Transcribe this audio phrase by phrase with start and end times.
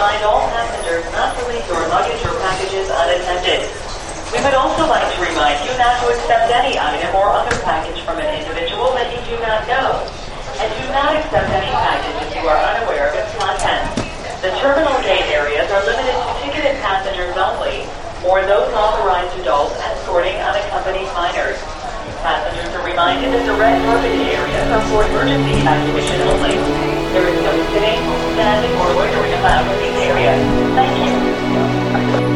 [0.00, 3.68] remind all passengers not to leave your luggage or packages unattended.
[4.32, 8.00] We would also like to remind you not to accept any item or other package
[8.08, 10.00] from an individual that you do not know.
[10.56, 13.92] And do not accept any package if you are unaware of its contents.
[14.40, 17.84] The terminal gate areas are limited to ticketed passengers only,
[18.24, 21.60] or those authorized adults escorting unaccompanied minors.
[22.24, 26.89] Passengers are reminded that the red carpet areas are for emergency evacuation only.
[27.12, 27.98] There is no sitting,
[28.34, 30.40] standing, or loitering allowed in these areas.
[30.76, 32.29] Thank you.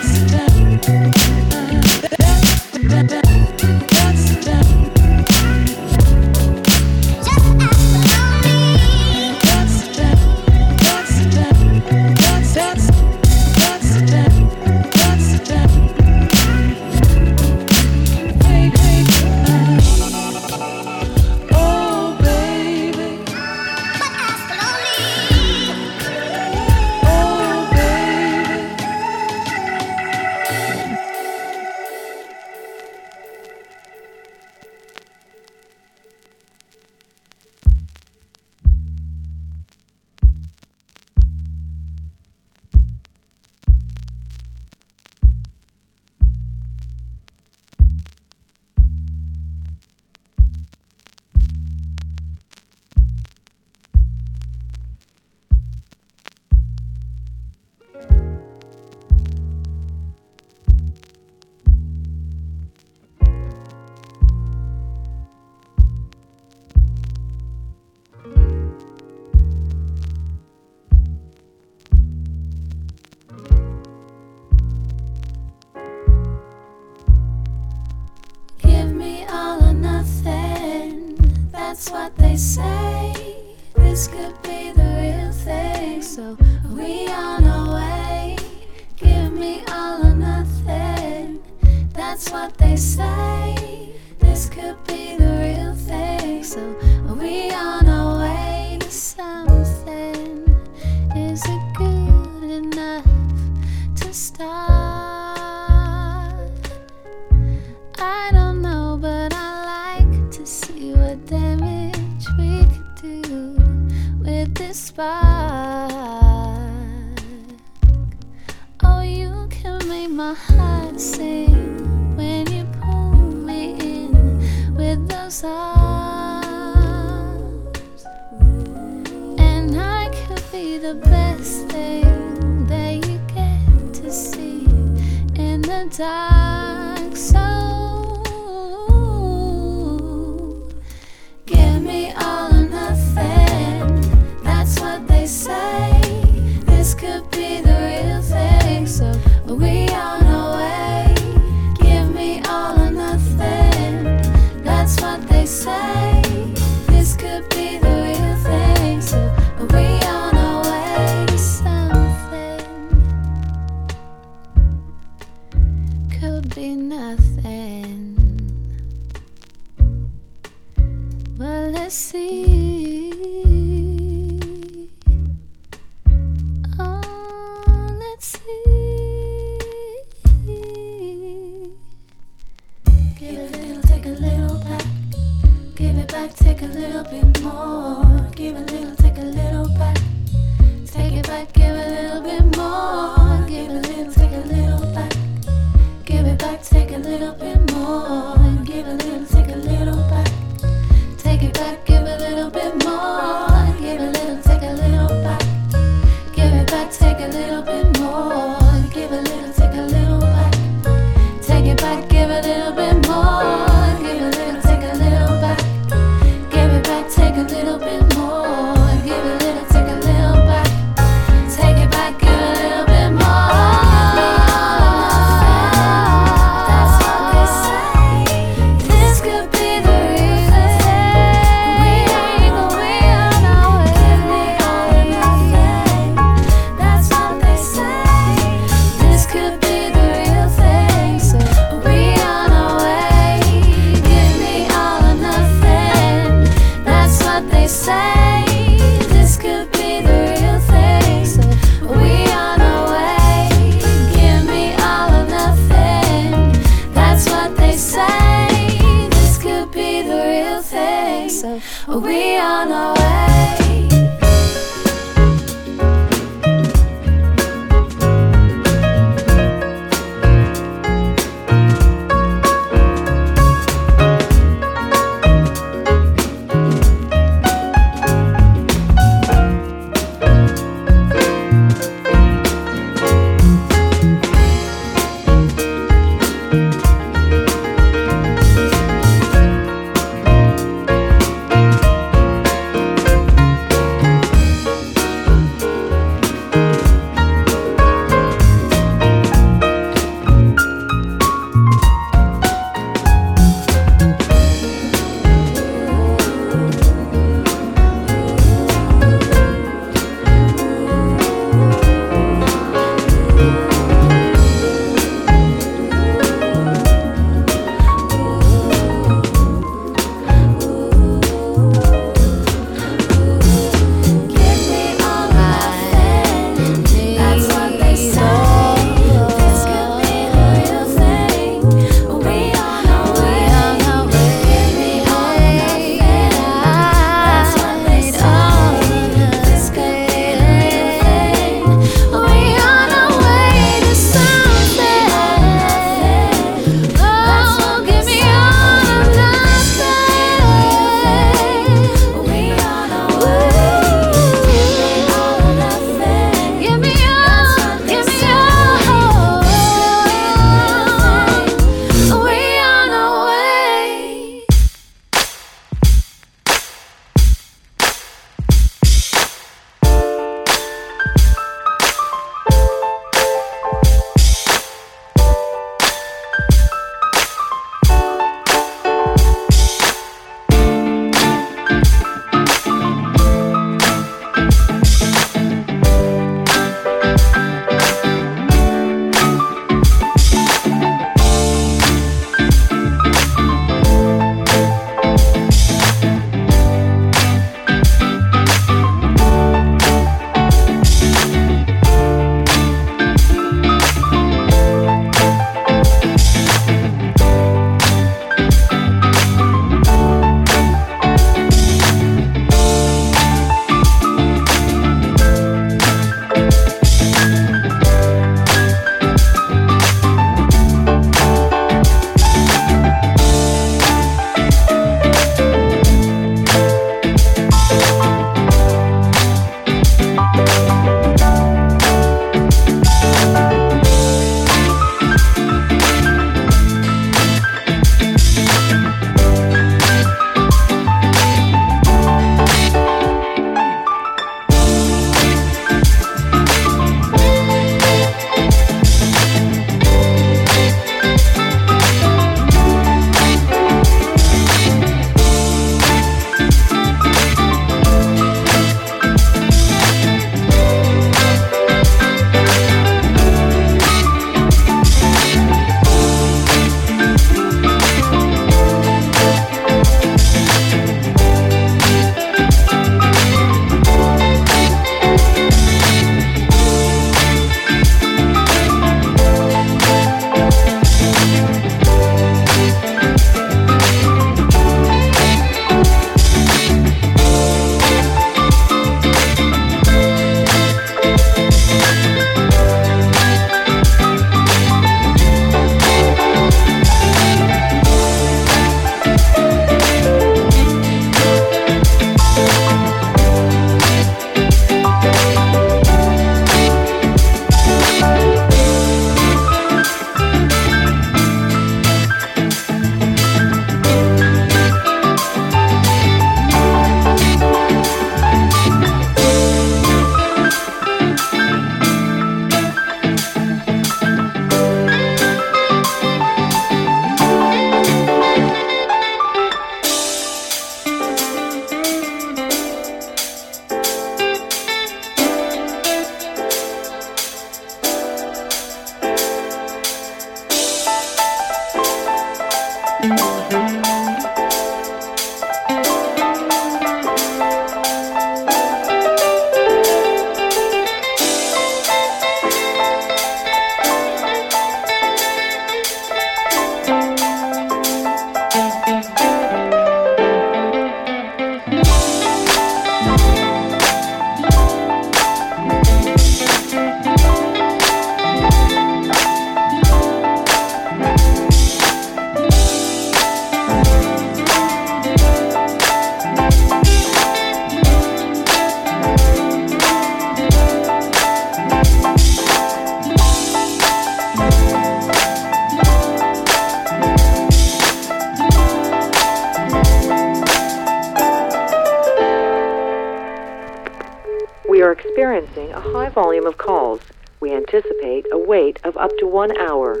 [595.58, 597.00] processing a high volume of calls.
[597.40, 600.00] We anticipate a wait of up to one hour.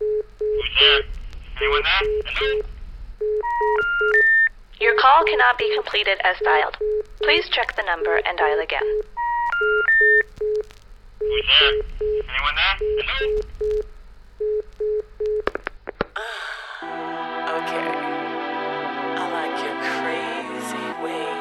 [0.00, 1.02] Who's there?
[1.60, 2.22] Anyone there?
[2.26, 2.62] Hello?
[4.80, 6.76] Your call cannot be completed as dialed.
[7.22, 8.82] Please check the number and dial again.
[11.20, 11.72] Who's there?
[12.28, 12.76] Anyone there?
[13.02, 13.40] Hello?
[17.58, 17.90] okay.
[19.16, 21.33] I like your crazy way.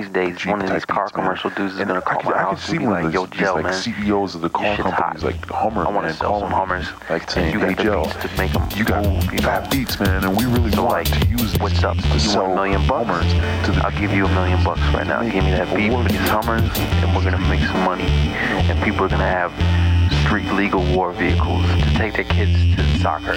[0.00, 2.20] These days, Jeep one of these car beats, commercial dudes is And gonna I call
[2.20, 4.48] could, my I house and see be like, "Yo, Joe, like man, CEOs of the
[4.50, 5.22] car companies, hot.
[5.22, 6.86] like Hummer, I want to sell call some them, Hummers.
[7.10, 9.40] like saying, you got "Hey the Joe, beats to make 'em you got move, you
[9.40, 9.66] know?
[9.70, 11.96] beats, man, and we really So, want like, to use these What's up?
[11.96, 13.06] to You want a million bucks?
[13.08, 13.32] Hummers
[13.66, 15.22] to the I'll give you a million bucks right now.
[15.22, 18.04] Give me that beat for these Hummers, and we're gonna make some money.
[18.70, 19.52] And people are gonna have
[20.24, 23.36] street legal war vehicles to take their kids to soccer.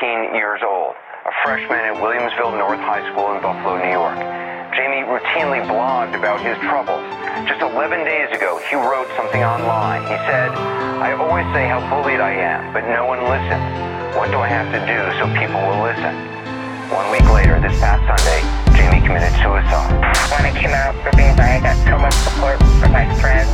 [0.00, 0.94] 14 years old,
[1.26, 4.18] a freshman at Williamsville North High School in Buffalo, New York.
[4.78, 7.02] Jamey routinely blogged about his troubles.
[7.50, 10.02] Just 11 days ago, he wrote something online.
[10.06, 10.54] He said,
[11.02, 13.66] I always say how bullied I am, but no one listens.
[14.14, 16.14] What do I have to do so people will listen?
[16.94, 18.46] One week later, this past Sunday,
[18.78, 19.98] Jamey committed suicide.
[20.30, 23.50] When I came out for being I got so much support from my friends.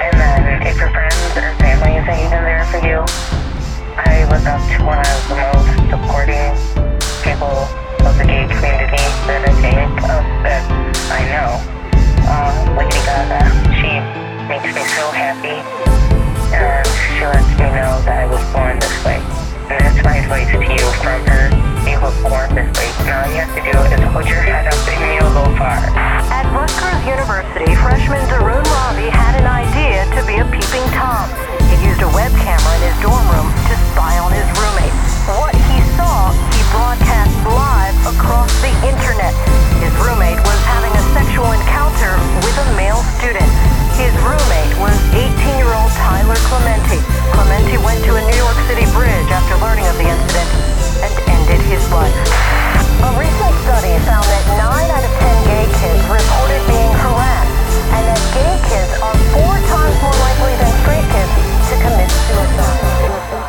[0.00, 3.43] And then if your friends or family isn't even there for you,
[3.94, 6.50] I look up to one of the most supporting
[7.22, 7.62] people
[8.02, 10.66] of the gay community that I think of that
[11.14, 11.62] I know.
[12.26, 13.46] Um, Lady Gaga,
[13.78, 13.94] she
[14.50, 15.62] makes me so happy.
[16.50, 19.22] And she lets me know that I was born this way.
[19.70, 21.54] And that's my advice to you from her.
[21.86, 22.90] You were born this way.
[23.06, 25.78] Now all you have to do is hold your head up and you'll go far.
[26.34, 31.53] At Rutgers University, freshman Dharun Ravi had an idea to be a peeping Tom.
[31.74, 34.94] He used a web camera in his dorm room to spy on his roommate.
[35.26, 39.34] What he saw, he broadcast live across the internet.
[39.82, 42.14] His roommate was having a sexual encounter
[42.46, 43.50] with a male student.
[43.98, 47.02] His roommate was 18-year-old Tyler Clementi.
[47.34, 50.48] Clementi went to a New York City bridge after learning of the incident
[51.02, 52.14] and ended his life.
[53.02, 54.62] A recent study found that 9
[54.94, 57.50] out of 10 gay kids reported being harassed
[57.98, 61.53] and that gay kids are four times more likely than straight kids
[61.84, 63.43] commit suicide.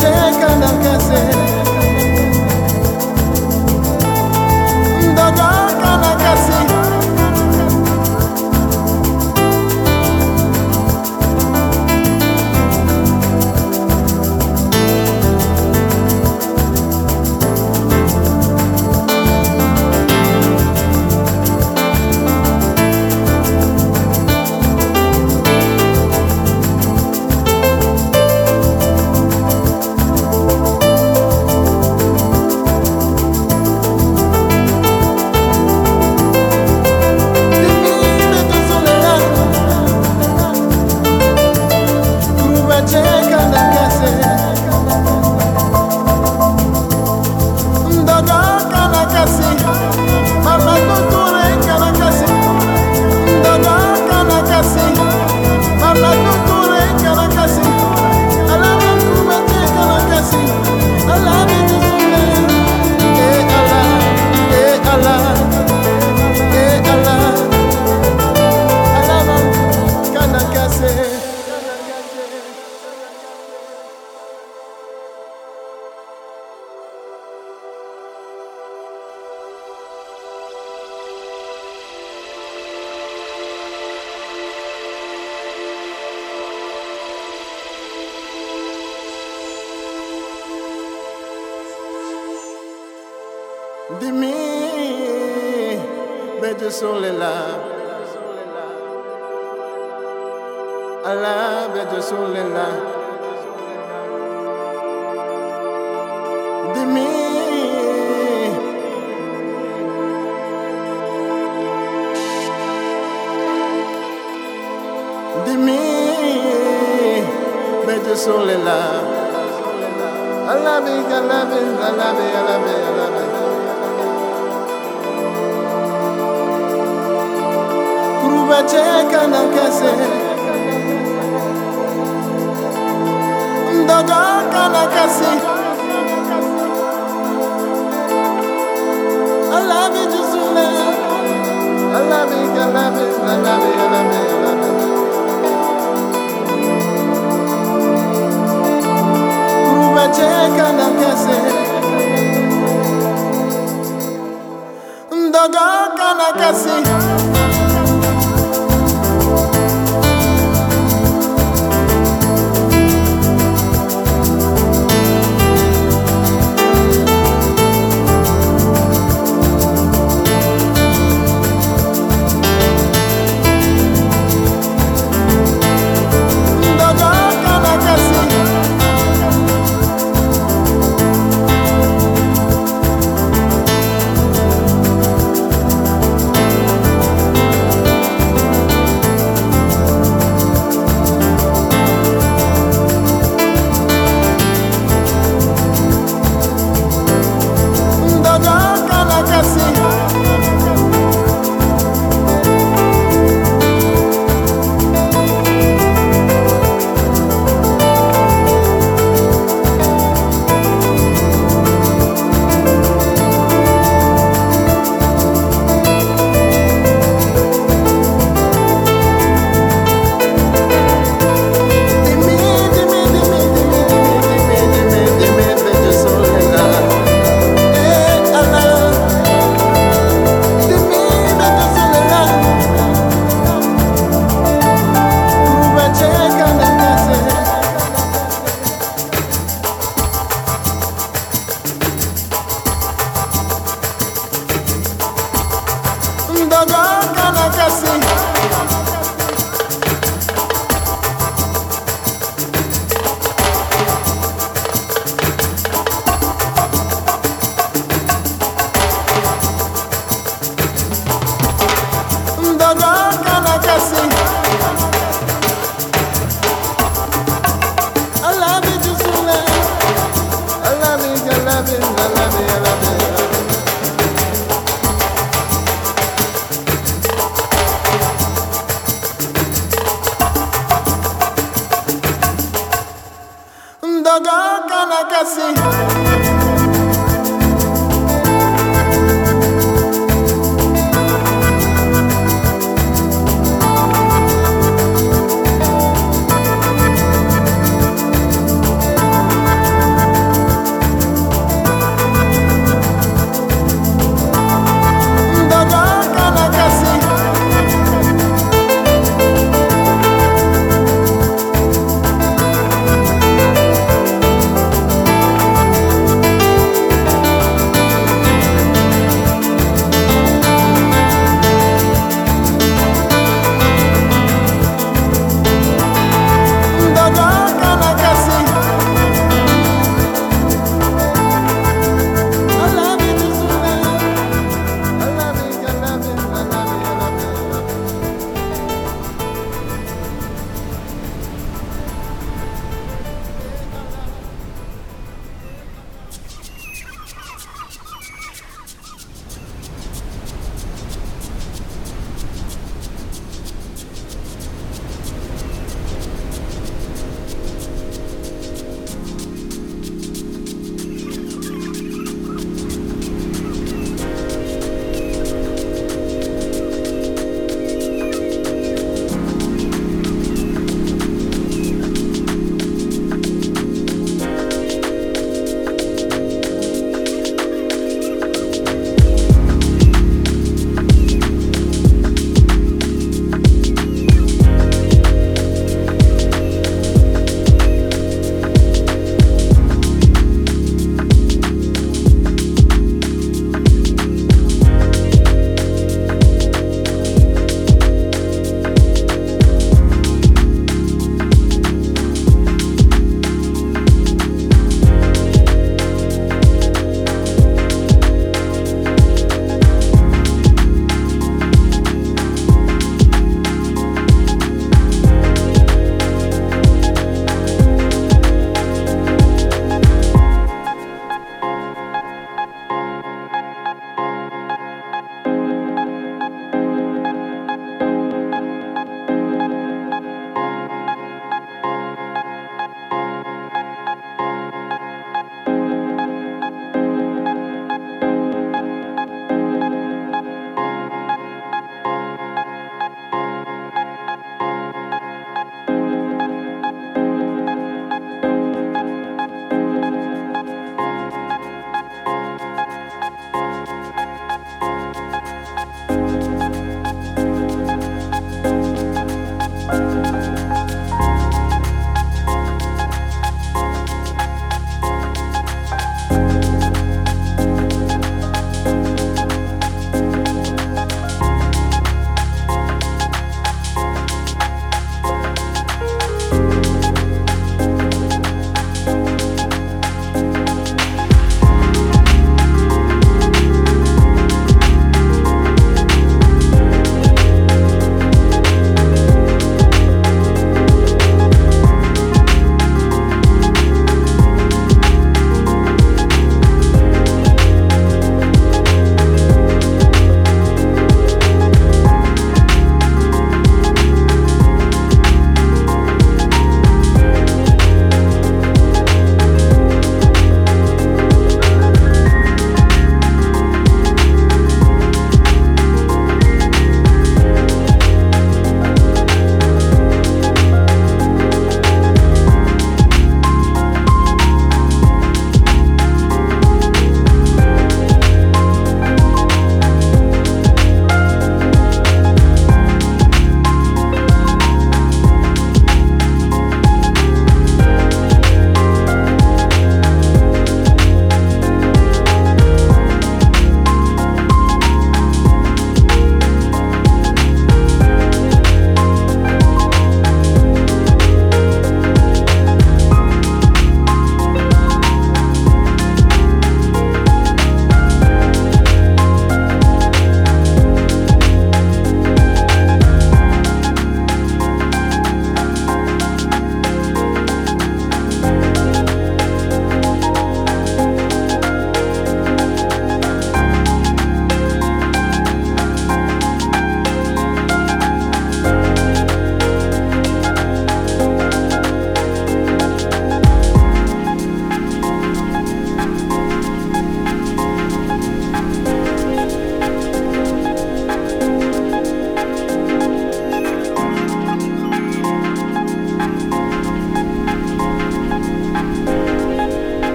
[0.00, 1.63] Cheka na kase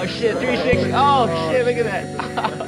[0.00, 0.92] Oh shit, 360.
[0.94, 2.56] Oh shit, look at that.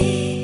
[0.00, 0.37] You.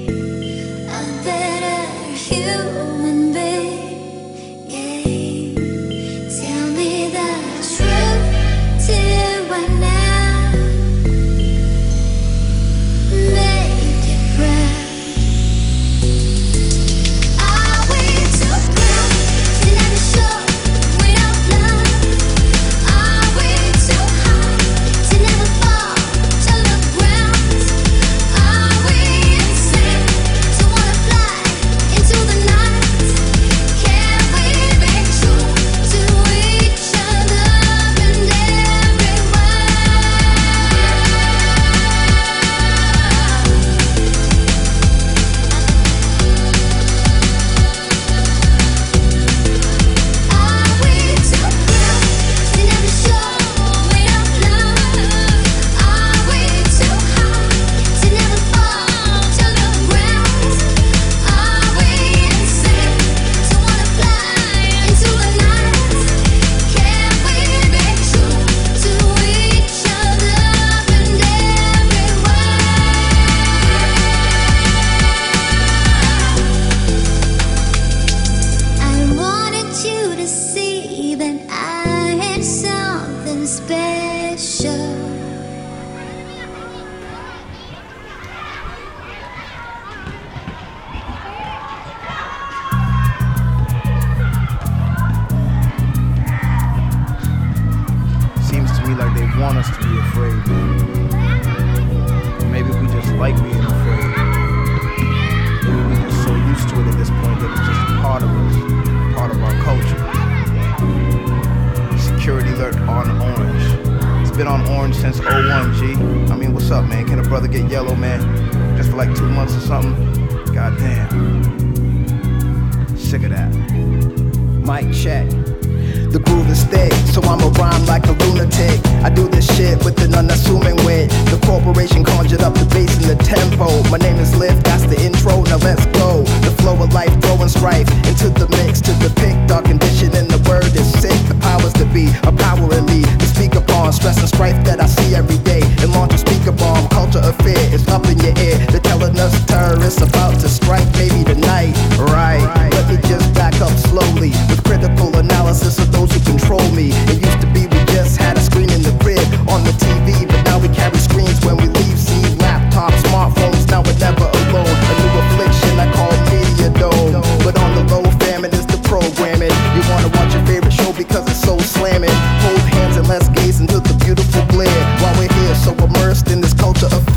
[176.89, 177.14] to a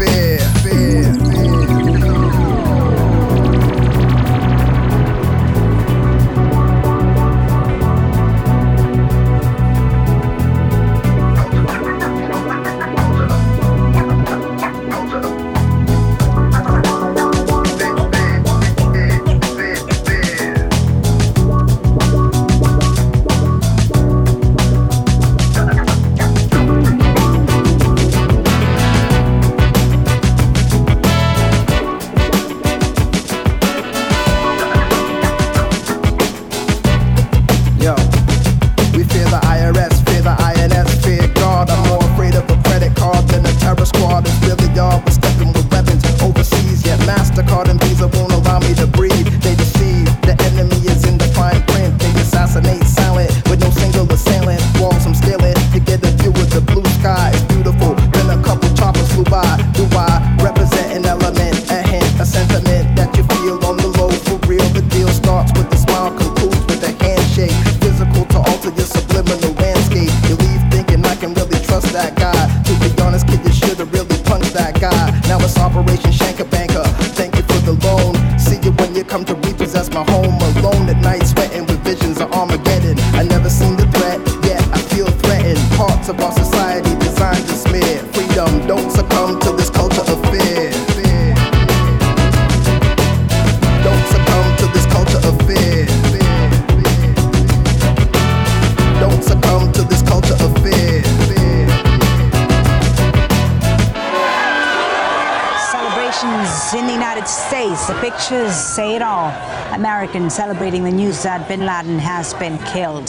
[110.38, 113.08] celebrating the news that bin Laden has been killed.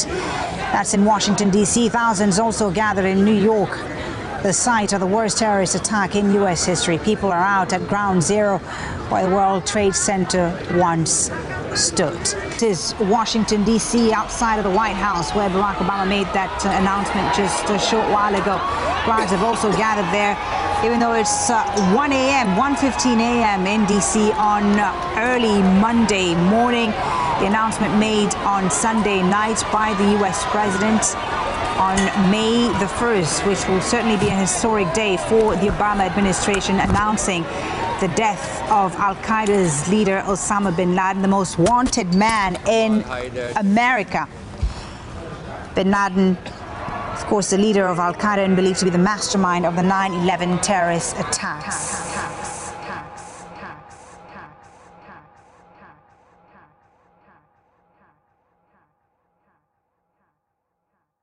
[0.73, 1.91] That's in Washington, D.C.
[1.91, 3.69] Thousands also gathered in New York
[4.43, 6.65] the site of the worst terrorist attack in U.S.
[6.65, 6.97] history.
[6.97, 8.57] People are out at ground zero
[9.11, 11.31] where the World Trade Center once
[11.75, 12.19] stood.
[12.59, 16.71] This is Washington, D.C., outside of the White House, where Barack Obama made that uh,
[16.81, 18.59] announcement just a short while ago.
[19.05, 20.35] Crowds have also gathered there,
[20.85, 21.63] even though it's uh,
[21.95, 23.67] 1 a.m., 1.15 a.m.
[23.67, 24.33] in D.C.
[24.33, 26.91] on uh, early Monday morning.
[27.39, 31.15] The announcement made on Sunday night by the US President
[31.79, 31.97] on
[32.33, 37.45] May the 1st, which will certainly be a historic day for the Obama administration, announcing
[38.01, 43.05] the death of Al Qaeda's leader Osama bin Laden, the most wanted man in
[43.57, 44.27] America.
[45.77, 46.37] Bin Laden,
[47.13, 49.83] of course, the leader of Al Qaeda and believed to be the mastermind of the
[49.85, 51.78] 9 11 terrorist attacks.